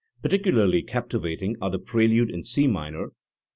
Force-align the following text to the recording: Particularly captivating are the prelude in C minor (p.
Particularly 0.23 0.81
captivating 0.81 1.57
are 1.61 1.69
the 1.69 1.77
prelude 1.77 2.31
in 2.31 2.41
C 2.41 2.65
minor 2.65 3.09
(p. 3.09 3.13